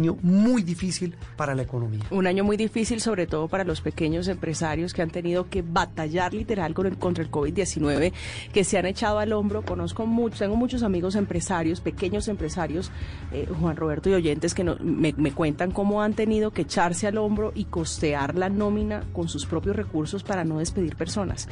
[0.00, 2.04] año muy difícil para la economía.
[2.10, 6.32] Un año muy difícil, sobre todo para los pequeños empresarios que han tenido que batallar
[6.32, 8.12] literal con el, contra el COVID-19,
[8.52, 9.62] que se han echado al hombro.
[9.62, 12.90] Conozco muchos, tengo muchos amigos empresarios, pequeños empresarios,
[13.32, 17.18] eh, Juan Roberto y oyentes, que me, me, cuentan cómo han tenido que echarse al
[17.18, 21.48] hombro y costear la nómina con sus propios recursos para no despedir personas.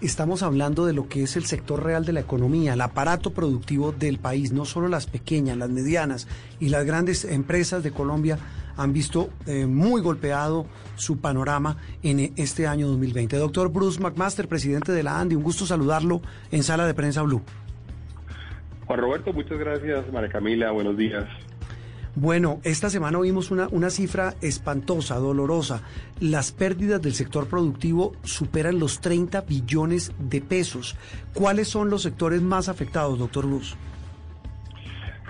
[0.00, 3.92] estamos hablando de lo que es el sector real de la economía, el aparato productivo
[3.92, 6.26] del país, no solo las pequeñas, las medianas
[6.60, 8.38] y las grandes empresas de Colombia
[8.76, 13.36] han visto eh, muy golpeado su panorama en este año 2020.
[13.36, 17.42] Doctor Bruce McMaster, presidente de la ANDI, un gusto saludarlo en Sala de Prensa Blue.
[18.86, 20.10] Juan Roberto, muchas gracias.
[20.12, 21.26] María Camila, buenos días.
[22.14, 25.82] Bueno, esta semana vimos una, una cifra espantosa, dolorosa.
[26.20, 30.96] Las pérdidas del sector productivo superan los 30 billones de pesos.
[31.34, 33.76] ¿Cuáles son los sectores más afectados, doctor Bruce?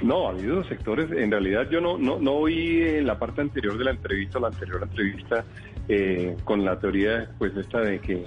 [0.02, 3.76] No, ha habido sectores, en realidad yo no, no, no oí en la parte anterior
[3.76, 5.44] de la entrevista, la anterior entrevista,
[5.88, 8.24] eh, con la teoría pues esta de que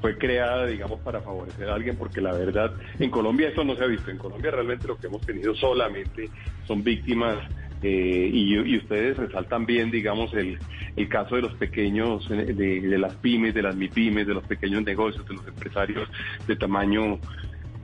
[0.00, 3.84] fue creada, digamos, para favorecer a alguien, porque la verdad, en Colombia eso no se
[3.84, 4.10] ha visto.
[4.10, 6.28] En Colombia realmente lo que hemos tenido solamente
[6.66, 7.38] son víctimas
[7.82, 10.58] eh, y, ustedes resaltan bien, digamos, el,
[10.96, 14.82] el caso de los pequeños, de, de las pymes, de las MIPYMES, de los pequeños
[14.82, 16.08] negocios, de los empresarios
[16.46, 17.18] de tamaño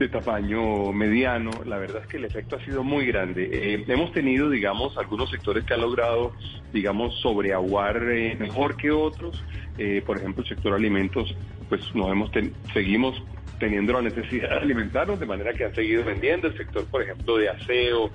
[0.03, 3.49] de tamaño mediano, la verdad es que el efecto ha sido muy grande.
[3.51, 6.33] Eh, hemos tenido, digamos, algunos sectores que han logrado,
[6.73, 9.43] digamos, sobreaguar eh, mejor que otros.
[9.77, 11.35] Eh, por ejemplo, el sector alimentos,
[11.69, 12.31] pues nos hemos
[12.73, 13.23] seguimos
[13.59, 16.47] teniendo la necesidad de alimentarnos, de manera que han seguido vendiendo.
[16.47, 18.09] El sector, por ejemplo, de aseo,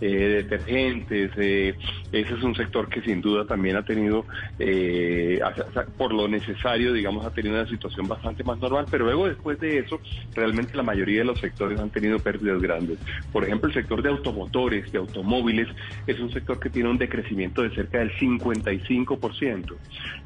[0.00, 1.30] eh, detergentes.
[1.36, 1.74] Eh,
[2.12, 4.24] ese es un sector que sin duda también ha tenido,
[4.58, 5.40] eh,
[5.96, 9.78] por lo necesario, digamos, ha tenido una situación bastante más normal, pero luego después de
[9.78, 10.00] eso,
[10.34, 12.98] realmente la mayoría de los sectores han tenido pérdidas grandes.
[13.32, 15.68] Por ejemplo, el sector de automotores, de automóviles,
[16.06, 19.76] es un sector que tiene un decrecimiento de cerca del 55%.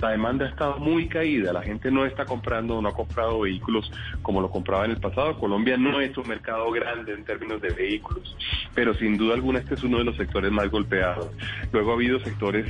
[0.00, 3.90] La demanda ha estado muy caída, la gente no está comprando, no ha comprado vehículos
[4.22, 5.38] como lo compraba en el pasado.
[5.38, 8.36] Colombia no es un mercado grande en términos de vehículos,
[8.74, 11.30] pero sin duda alguna este es uno de los sectores más golpeados.
[11.72, 12.66] Luego ha habido sectores,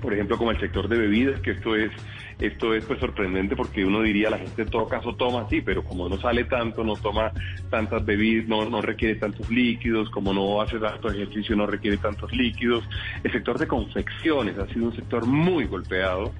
[0.00, 1.90] por ejemplo, como el sector de bebidas, que esto es
[2.42, 5.84] esto es pues sorprendente porque uno diría la gente en todo caso toma sí, pero
[5.84, 7.30] como no sale tanto, no toma
[7.70, 12.32] tantas bebidas, no, no requiere tantos líquidos, como no hace tanto ejercicio, no requiere tantos
[12.32, 12.84] líquidos.
[13.22, 16.32] El sector de confecciones ha sido un sector muy golpeado.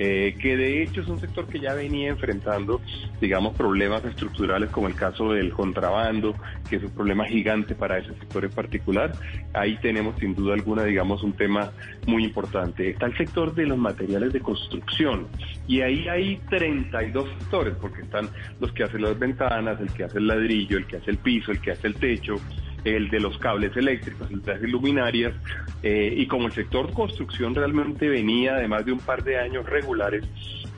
[0.00, 2.80] Eh, que de hecho es un sector que ya venía enfrentando,
[3.20, 6.36] digamos, problemas estructurales como el caso del contrabando,
[6.70, 9.12] que es un problema gigante para ese sector en particular.
[9.54, 11.72] Ahí tenemos sin duda alguna, digamos, un tema
[12.06, 12.90] muy importante.
[12.90, 15.26] Está el sector de los materiales de construcción
[15.66, 18.28] y ahí hay 32 sectores, porque están
[18.60, 21.52] los que hacen las ventanas, el que hace el ladrillo, el que hace el piso,
[21.52, 22.36] el que hace el techo,
[22.84, 25.34] el de los cables eléctricos, el de las luminarias,
[25.82, 30.24] eh, y como el sector construcción realmente venía, además de un par de años regulares,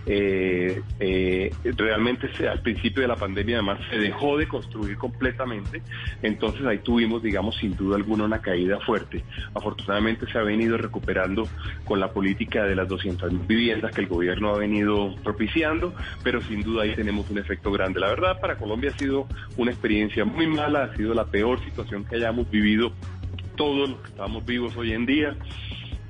[0.06, 5.82] eh, eh, realmente al principio de la pandemia además se dejó de construir completamente,
[6.22, 9.24] entonces ahí tuvimos, digamos, sin duda alguna una caída fuerte.
[9.54, 11.48] Afortunadamente se ha venido recuperando
[11.84, 16.62] con la política de las 200.000 viviendas que el gobierno ha venido propiciando, pero sin
[16.62, 18.00] duda ahí tenemos un efecto grande.
[18.00, 22.04] La verdad, para Colombia ha sido una experiencia muy mala, ha sido la peor situación
[22.04, 22.92] que hayamos vivido
[23.56, 25.36] todos los que estamos vivos hoy en día.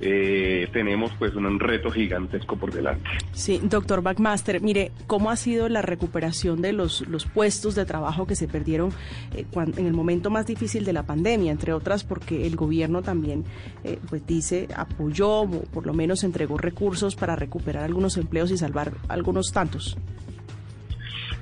[0.01, 3.09] Eh, tenemos pues un reto gigantesco por delante.
[3.33, 8.27] Sí, doctor Backmaster, mire, ¿cómo ha sido la recuperación de los, los puestos de trabajo
[8.27, 8.93] que se perdieron
[9.35, 11.53] eh, en el momento más difícil de la pandemia?
[11.53, 13.45] Entre otras porque el gobierno también,
[13.85, 18.57] eh, pues dice, apoyó o por lo menos entregó recursos para recuperar algunos empleos y
[18.57, 19.99] salvar algunos tantos.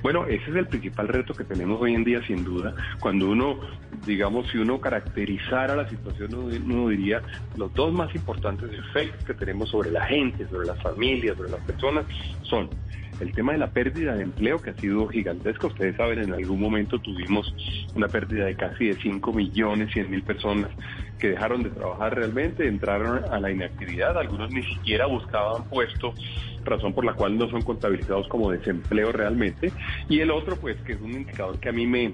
[0.02, 2.74] Bueno, ese es el principal reto que tenemos hoy en día, sin duda.
[3.00, 3.58] Cuando uno,
[4.06, 7.22] digamos, si uno caracterizara la situación, uno, diría
[7.56, 11.60] los dos más importantes efectos que tenemos sobre la gente, sobre las familias, sobre las
[11.62, 12.04] personas,
[12.42, 12.68] son
[13.20, 15.66] el tema de la pérdida de empleo que ha sido gigantesca.
[15.66, 17.52] Ustedes saben, en algún momento tuvimos
[17.96, 20.70] una pérdida de casi de 5 millones, 100 mil personas
[21.18, 26.14] que dejaron de trabajar realmente, entraron a la inactividad, algunos ni siquiera buscaban puesto,
[26.64, 29.72] razón por la cual no son contabilizados como desempleo realmente.
[30.08, 32.12] Y el otro, pues, que es un indicador que a mí me,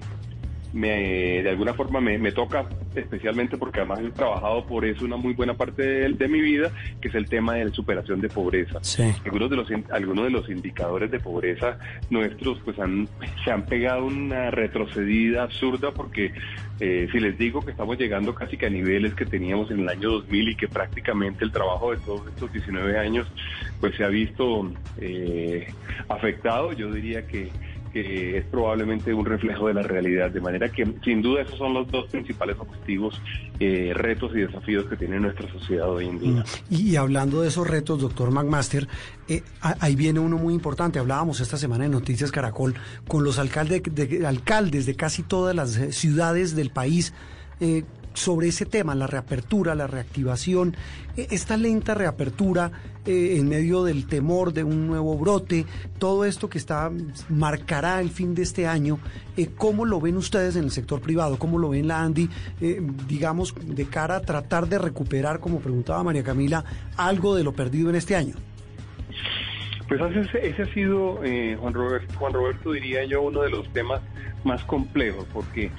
[0.75, 2.67] me, de alguna forma me, toca,
[2.97, 7.09] especialmente porque además he trabajado por eso una muy buena parte de, mi vida, que
[7.09, 8.81] es el tema de la superación de pobreza.
[9.25, 11.79] Algunos, de los, algunos de los indicadores de pobreza
[12.11, 13.09] nuestros pues han,
[13.45, 16.33] se han pegado una retrocedida absurda porque
[16.81, 19.89] eh, si les digo que estamos llegando casi que a niveles que teníamos en el
[19.89, 23.29] año 2000 y que prácticamente el trabajo de todos estos 19 años
[23.79, 25.69] pues se ha visto eh,
[26.09, 27.53] afectado, yo diría que
[27.95, 31.75] que es probablemente un reflejo de la realidad, de manera que sin duda esos son
[31.75, 33.23] los dos principales objetivos,
[33.61, 36.45] eh, retos y desafíos que tiene nuestra sociedad hoy en día.
[36.71, 36.75] Mm.
[36.75, 38.89] Y, hablando de esos retos, doctor McMaster,
[39.29, 40.99] eh, ahí viene uno muy importante.
[40.99, 42.75] Hablábamos esta semana en Noticias Caracol
[43.07, 47.15] con los alcaldes de, alcaldes de casi todas las eh, ciudades del país.
[47.61, 50.75] Eh, sobre ese tema, la reapertura, la reactivación,
[51.17, 52.71] e, esta lenta reapertura
[53.05, 55.67] eh, en medio del temor de un nuevo brote,
[55.99, 56.91] todo esto que está
[57.29, 58.99] marcará el fin de este año,
[59.37, 61.39] eh, ¿cómo lo ven ustedes en el sector privado?
[61.39, 62.31] ¿Cómo lo ven la Andy,
[62.61, 66.65] eh, digamos, de cara a tratar de recuperar, como preguntaba María Camila,
[66.97, 68.35] algo de lo perdido en este año?
[69.89, 71.17] Pues ese, ese ha sido,
[71.61, 74.01] Juan, Roberto, Juan Roberto, diría yo, uno de los temas
[74.45, 75.71] más complejos, porque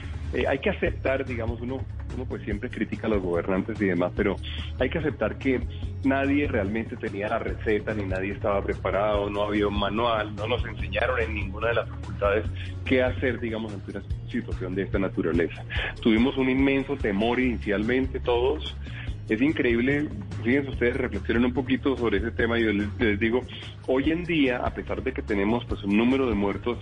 [0.47, 1.81] hay que aceptar, digamos, uno
[2.15, 4.35] uno pues siempre critica a los gobernantes y demás, pero
[4.79, 5.61] hay que aceptar que
[6.03, 10.65] nadie realmente tenía la receta, ni nadie estaba preparado, no había un manual, no nos
[10.65, 12.45] enseñaron en ninguna de las facultades
[12.85, 15.63] qué hacer, digamos, ante una situación de esta naturaleza.
[16.01, 18.75] Tuvimos un inmenso temor inicialmente todos.
[19.27, 20.07] Es increíble,
[20.43, 23.41] fíjense ustedes, reflexionen un poquito sobre ese tema yo les, les digo,
[23.87, 26.77] hoy en día, a pesar de que tenemos pues un número de muertos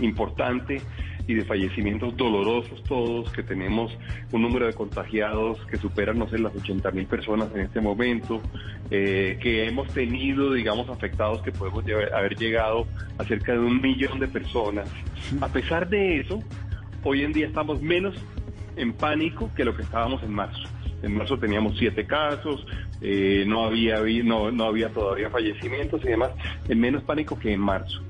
[0.00, 0.80] importante,
[1.26, 3.96] y de fallecimientos dolorosos todos, que tenemos
[4.32, 8.42] un número de contagiados que superan, no sé, las 80 mil personas en este momento,
[8.90, 11.84] eh, que hemos tenido, digamos, afectados que podemos
[12.14, 12.86] haber llegado
[13.18, 14.88] a cerca de un millón de personas.
[15.40, 16.42] A pesar de eso,
[17.02, 18.14] hoy en día estamos menos
[18.76, 20.68] en pánico que lo que estábamos en marzo.
[21.02, 22.66] En marzo teníamos siete casos,
[23.00, 26.30] eh, no, había, no, no había todavía fallecimientos y demás,
[26.68, 28.02] en menos pánico que en marzo.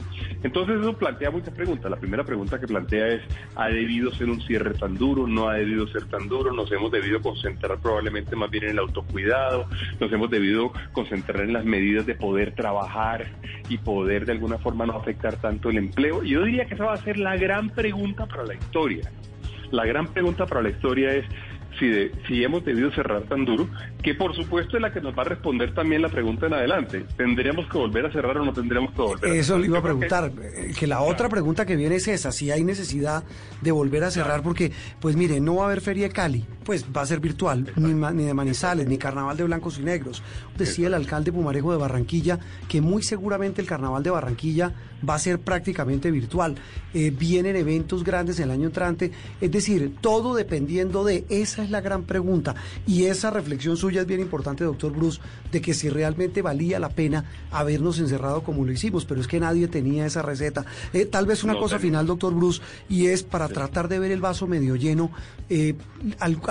[0.45, 1.91] Entonces eso plantea muchas preguntas.
[1.91, 3.23] La primera pregunta que plantea es,
[3.57, 5.27] ¿ha debido ser un cierre tan duro?
[5.27, 6.53] ¿No ha debido ser tan duro?
[6.53, 9.67] ¿Nos hemos debido concentrar probablemente más bien en el autocuidado?
[9.99, 13.27] ¿Nos hemos debido concentrar en las medidas de poder trabajar
[13.71, 16.23] y poder de alguna forma no afectar tanto el empleo?
[16.23, 19.11] Yo diría que esa va a ser la gran pregunta para la historia.
[19.71, 21.25] La gran pregunta para la historia es,
[21.79, 23.69] si, si hemos debido cerrar tan duro,
[24.03, 27.05] que por supuesto es la que nos va a responder también la pregunta en adelante.
[27.17, 29.37] ¿Tendríamos que volver a cerrar o no tendríamos que volver a cerrar?
[29.37, 32.51] Eso le iba a preguntar, eh, que la otra pregunta que viene es esa, si
[32.51, 33.25] hay necesidad
[33.61, 36.85] de volver a cerrar, porque, pues mire, no va a haber Feria de Cali, pues
[36.95, 40.23] va a ser virtual, ni, ni, de Manizales, ni Carnaval de Blancos y Negros.
[40.57, 42.39] Decía el alcalde Pumarejo de Barranquilla
[42.69, 44.73] que muy seguramente el Carnaval de Barranquilla
[45.09, 46.57] va a ser prácticamente virtual.
[46.93, 51.81] Eh, vienen eventos grandes el año entrante, es decir, todo dependiendo de, esa es la
[51.81, 52.55] gran pregunta.
[52.87, 55.21] Y esa reflexión suya es bien importante, doctor Bruce,
[55.53, 59.41] de que si realmente valía la pena habernos encerrado como lo hicimos, pero es que
[59.41, 60.65] nadie tenía esa receta.
[60.93, 64.21] Eh, tal vez una cosa final, doctor Bruce, y es para tratar de ver el
[64.21, 65.11] vaso medio lleno,
[65.49, 65.75] eh,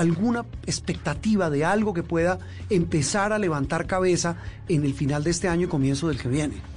[0.04, 2.40] alguna expectativa de algo que pueda
[2.70, 4.36] empezar a levantar cabeza
[4.70, 6.73] en el final de este año y comienzo del que viene.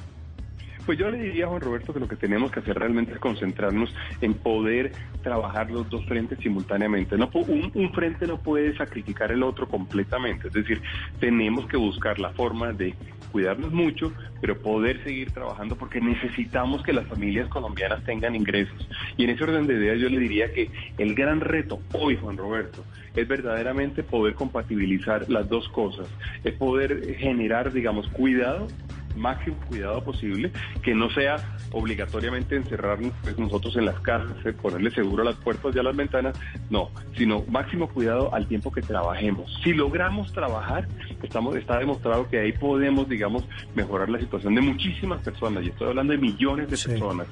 [0.87, 3.19] Pues yo le diría a Juan Roberto que lo que tenemos que hacer realmente es
[3.19, 4.93] concentrarnos en poder
[5.23, 7.19] trabajar los dos frentes simultáneamente.
[7.19, 10.81] No, un, un frente no puede sacrificar el otro completamente, es decir,
[11.19, 12.95] tenemos que buscar la forma de
[13.33, 18.89] cuidarnos mucho, pero poder seguir trabajando porque necesitamos que las familias colombianas tengan ingresos.
[19.17, 22.37] Y en ese orden de ideas yo le diría que el gran reto hoy, Juan
[22.37, 22.85] Roberto,
[23.17, 26.07] es verdaderamente poder compatibilizar las dos cosas,
[26.45, 28.69] es poder generar, digamos, cuidado
[29.17, 30.53] máximo cuidado posible,
[30.83, 31.37] que no sea
[31.73, 35.83] obligatoriamente encerrarnos pues, nosotros en las casas, eh, ponerle seguro a las puertas y a
[35.83, 36.39] las ventanas,
[36.71, 39.53] no, sino máximo cuidado al tiempo que trabajemos.
[39.63, 40.89] Si logramos trabajar,
[41.23, 45.89] estamos, está demostrado que ahí podemos, digamos, mejorar la situación de muchísimas personas, y estoy
[45.89, 47.27] hablando de millones de personas.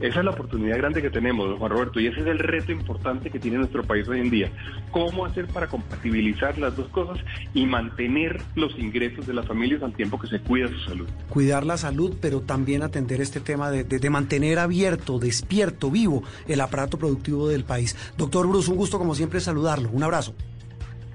[0.00, 3.30] Esa es la oportunidad grande que tenemos, Juan Roberto, y ese es el reto importante
[3.30, 4.50] que tiene nuestro país hoy en día.
[4.90, 7.18] ¿Cómo hacer para compatibilizar las dos cosas
[7.52, 11.08] y mantener los ingresos de las familias al tiempo que se cuida su salud?
[11.28, 16.60] Cuidar la salud, pero también atender este tema de de, mantener abierto, despierto, vivo el
[16.60, 17.96] aparato productivo del país.
[18.16, 19.90] Doctor Bruce, un gusto como siempre saludarlo.
[19.92, 20.34] Un abrazo.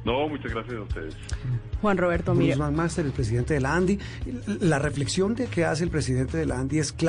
[0.05, 1.15] No, muchas gracias a ustedes.
[1.81, 3.99] Juan Roberto Bruce Master, el presidente de la ANDI.
[4.61, 7.07] La reflexión de que hace el presidente de la ANDI es clara.